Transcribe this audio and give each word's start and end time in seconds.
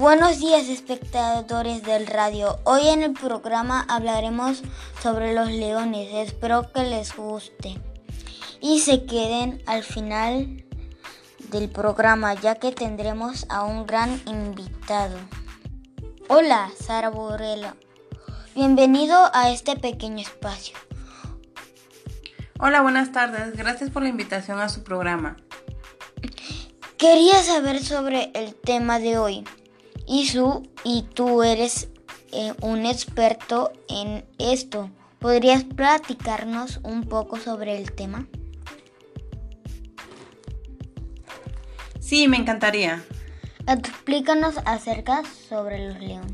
Buenos 0.00 0.38
días 0.38 0.70
espectadores 0.70 1.82
del 1.82 2.06
radio. 2.06 2.58
Hoy 2.64 2.88
en 2.88 3.02
el 3.02 3.12
programa 3.12 3.84
hablaremos 3.86 4.62
sobre 5.02 5.34
los 5.34 5.50
leones. 5.50 6.08
Espero 6.26 6.72
que 6.72 6.84
les 6.84 7.14
guste 7.14 7.78
y 8.62 8.80
se 8.80 9.04
queden 9.04 9.62
al 9.66 9.82
final 9.82 10.64
del 11.50 11.68
programa 11.68 12.32
ya 12.32 12.54
que 12.54 12.72
tendremos 12.72 13.44
a 13.50 13.64
un 13.64 13.86
gran 13.86 14.22
invitado. 14.24 15.18
Hola, 16.28 16.70
Sara 16.80 17.10
Borrello. 17.10 17.76
Bienvenido 18.54 19.30
a 19.34 19.50
este 19.50 19.76
pequeño 19.76 20.22
espacio. 20.22 20.78
Hola, 22.58 22.80
buenas 22.80 23.12
tardes. 23.12 23.54
Gracias 23.54 23.90
por 23.90 24.02
la 24.02 24.08
invitación 24.08 24.60
a 24.60 24.70
su 24.70 24.82
programa. 24.82 25.36
Quería 26.96 27.42
saber 27.42 27.84
sobre 27.84 28.30
el 28.32 28.54
tema 28.54 28.98
de 28.98 29.18
hoy. 29.18 29.44
Y, 30.12 30.26
su, 30.26 30.68
y 30.82 31.02
tú 31.02 31.44
eres 31.44 31.88
eh, 32.32 32.52
un 32.62 32.84
experto 32.84 33.70
en 33.88 34.24
esto. 34.40 34.90
¿Podrías 35.20 35.62
platicarnos 35.62 36.80
un 36.82 37.04
poco 37.04 37.36
sobre 37.36 37.78
el 37.78 37.92
tema? 37.92 38.26
Sí, 42.00 42.26
me 42.26 42.38
encantaría. 42.38 43.04
Explícanos 43.68 44.56
acerca 44.64 45.22
sobre 45.48 45.86
los 45.86 46.00
leones. 46.00 46.32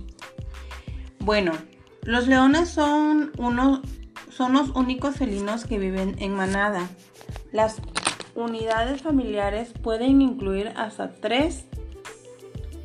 Bueno, 1.19 1.52
los 2.01 2.29
leones 2.29 2.71
son 2.71 3.30
unos 3.37 3.80
son 4.30 4.55
los 4.55 4.71
únicos 4.71 5.16
felinos 5.16 5.66
que 5.66 5.79
viven 5.79 6.16
en 6.19 6.35
manada. 6.35 6.88
Las 7.52 7.77
unidades 8.35 9.02
familiares 9.02 9.74
pueden 9.83 10.23
incluir 10.23 10.73
hasta 10.77 11.13
tres 11.13 11.66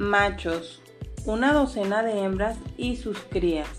machos, 0.02 0.81
una 1.26 1.54
docena 1.54 2.04
de 2.04 2.24
hembras 2.24 2.58
y 2.78 2.96
sus 2.96 3.18
crías. 3.20 3.70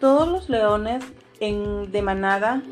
Todos 0.00 0.28
los 0.28 0.48
leones 0.48 1.04
en, 1.40 1.90
de 1.90 2.02
manada 2.02 2.62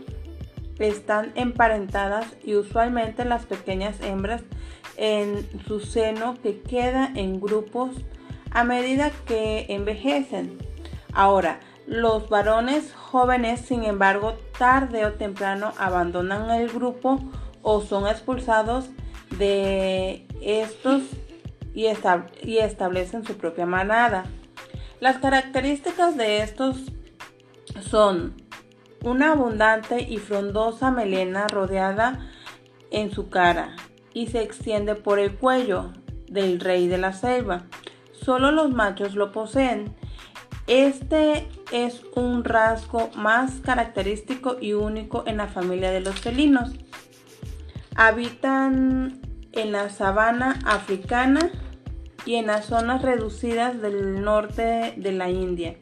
están 0.79 1.33
emparentadas 1.35 2.27
y 2.45 2.55
usualmente 2.57 3.25
las 3.25 3.47
pequeñas 3.47 4.01
hembras 4.01 4.43
en 4.97 5.49
su 5.67 5.81
seno 5.81 6.37
que 6.43 6.61
queda 6.61 7.11
en 7.15 7.41
grupos 7.41 7.91
a 8.51 8.65
medida 8.65 9.11
que 9.27 9.67
envejecen. 9.69 10.59
Ahora, 11.13 11.61
los 11.87 12.29
varones 12.29 12.93
jóvenes, 12.95 13.61
sin 13.61 13.85
embargo, 13.85 14.35
tarde 14.59 15.05
o 15.05 15.15
temprano 15.15 15.73
abandonan 15.79 16.51
el 16.51 16.69
grupo 16.69 17.19
o 17.63 17.81
son 17.81 18.07
expulsados 18.07 18.91
de 19.39 20.27
estos 20.41 21.03
y, 21.75 21.87
establecen 21.87 23.25
su 23.25 23.37
propia 23.37 23.67
manada. 23.67 24.25
Las 25.01 25.19
características 25.19 26.17
de 26.17 26.43
estos 26.43 26.93
son 27.81 28.35
una 29.03 29.33
abundante 29.33 30.01
y 30.01 30.19
frondosa 30.19 30.91
melena 30.91 31.49
rodeada 31.49 32.21
en 32.91 33.11
su 33.11 33.29
cara 33.29 33.75
y 34.15 34.29
se 34.29 34.43
extiende 34.43 34.95
por 34.95 35.19
el 35.19 35.35
cuello 35.35 35.93
del 36.29 36.61
rey 36.61 36.87
de 36.87 36.99
la 36.99 37.13
selva. 37.13 37.65
Solo 38.13 38.53
los 38.53 38.71
machos 38.71 39.15
lo 39.15 39.33
poseen. 39.33 39.95
Este 40.69 41.49
es 41.73 42.03
un 42.15 42.45
rasgo 42.45 43.11
más 43.17 43.61
característico 43.65 44.57
y 44.61 44.75
único 44.75 45.25
en 45.27 45.39
la 45.39 45.49
familia 45.49 45.91
de 45.91 46.01
los 46.01 46.21
felinos. 46.21 46.71
Habitan 47.97 49.21
en 49.53 49.73
la 49.73 49.91
sabana 49.91 50.59
africana 50.65 51.51
y 52.25 52.37
en 52.37 52.47
las 52.47 52.67
zonas 52.67 53.03
reducidas 53.03 53.81
del 53.81 54.23
norte 54.23 54.95
de 54.97 55.13
la 55.13 55.31
India, 55.31 55.77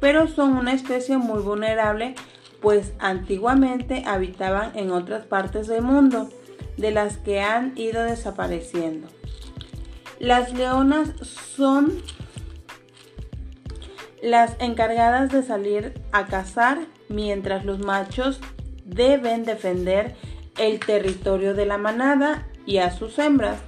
pero 0.00 0.26
son 0.26 0.56
una 0.56 0.72
especie 0.72 1.16
muy 1.18 1.40
vulnerable 1.40 2.14
pues 2.62 2.92
antiguamente 3.00 4.04
habitaban 4.06 4.78
en 4.78 4.92
otras 4.92 5.26
partes 5.26 5.66
del 5.66 5.82
mundo, 5.82 6.30
de 6.76 6.92
las 6.92 7.18
que 7.18 7.40
han 7.40 7.76
ido 7.76 8.02
desapareciendo. 8.04 9.08
Las 10.20 10.54
leonas 10.54 11.10
son 11.20 12.00
las 14.22 14.54
encargadas 14.60 15.32
de 15.32 15.42
salir 15.42 16.00
a 16.12 16.26
cazar, 16.26 16.86
mientras 17.08 17.64
los 17.64 17.80
machos 17.80 18.40
deben 18.84 19.44
defender 19.44 20.14
el 20.56 20.78
territorio 20.78 21.54
de 21.54 21.66
la 21.66 21.78
manada 21.78 22.46
y 22.64 22.78
a 22.78 22.92
sus 22.92 23.18
hembras. 23.18 23.58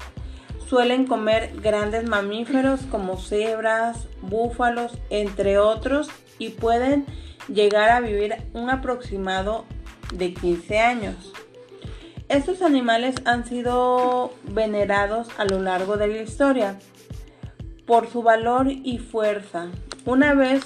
Suelen 0.75 1.07
comer 1.07 1.53
grandes 1.63 2.03
mamíferos 2.09 2.81
como 2.91 3.17
cebras, 3.17 4.09
búfalos, 4.23 4.99
entre 5.09 5.57
otros, 5.57 6.11
y 6.37 6.49
pueden 6.49 7.07
llegar 7.47 7.91
a 7.91 8.01
vivir 8.01 8.35
un 8.55 8.69
aproximado 8.71 9.67
de 10.13 10.35
15 10.35 10.81
años. 10.81 11.33
Estos 12.29 12.61
animales 12.61 13.15
han 13.25 13.47
sido 13.47 14.35
venerados 14.51 15.29
a 15.39 15.45
lo 15.45 15.61
largo 15.63 15.97
de 15.97 16.09
la 16.09 16.23
historia 16.23 16.77
por 17.87 18.11
su 18.11 18.25
valor 18.25 18.67
y 18.69 18.99
fuerza. 18.99 19.69
Una 20.05 20.35
vez 20.35 20.65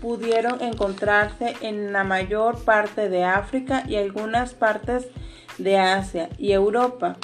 pudieron 0.00 0.62
encontrarse 0.62 1.56
en 1.62 1.92
la 1.92 2.04
mayor 2.04 2.64
parte 2.64 3.08
de 3.08 3.24
África 3.24 3.82
y 3.88 3.96
algunas 3.96 4.54
partes 4.54 5.08
de 5.58 5.78
Asia 5.78 6.28
y 6.38 6.52
Europa. 6.52 7.16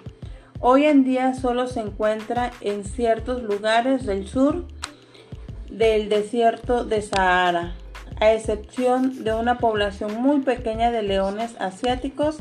Hoy 0.60 0.86
en 0.86 1.04
día 1.04 1.34
solo 1.34 1.66
se 1.66 1.80
encuentra 1.80 2.50
en 2.60 2.84
ciertos 2.84 3.42
lugares 3.42 4.06
del 4.06 4.26
sur 4.26 4.66
del 5.70 6.08
desierto 6.08 6.84
de 6.84 7.02
Sahara, 7.02 7.74
a 8.20 8.32
excepción 8.32 9.22
de 9.24 9.34
una 9.34 9.58
población 9.58 10.22
muy 10.22 10.40
pequeña 10.40 10.90
de 10.90 11.02
leones 11.02 11.54
asiáticos 11.60 12.38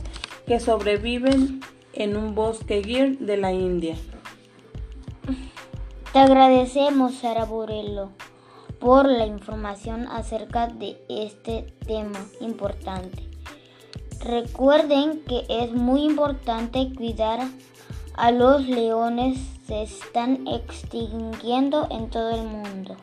que 0.48 0.62
sobreviven 0.62 1.60
en 1.94 2.16
un 2.16 2.36
bosque 2.36 2.82
gir 2.82 3.20
de 3.20 3.38
la 3.38 3.52
India. 3.52 3.96
Te 6.14 6.20
agradecemos, 6.20 7.16
Sara 7.16 7.44
Borello, 7.44 8.12
por 8.80 9.06
la 9.06 9.26
información 9.26 10.08
acerca 10.08 10.68
de 10.68 10.98
este 11.10 11.74
tema 11.86 12.20
importante. 12.40 13.28
Recuerden 14.24 15.24
que 15.26 15.46
es 15.50 15.74
muy 15.74 16.04
importante 16.04 16.94
cuidar 16.96 17.42
a 18.18 18.32
los 18.32 18.68
leones, 18.68 19.38
se 19.68 19.84
están 19.84 20.48
extinguiendo 20.48 21.88
en 21.90 22.10
todo 22.10 22.30
el 22.32 22.44
mundo. 22.44 22.96